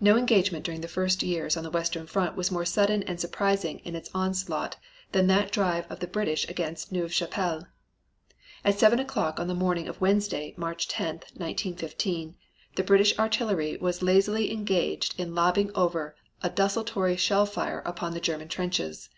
[0.00, 3.96] No engagement during the years on the western front was more sudden and surprising in
[3.96, 4.76] its onset
[5.12, 7.66] than that drive of the British against Neuve Chapelle.
[8.66, 11.06] At seven o'clock on the morning of Wednesday, March 10,
[11.38, 12.36] 1915,
[12.74, 18.20] the British artillery was lazily engaged in lobbing over a desultory shell fire upon the
[18.20, 19.08] German trenches.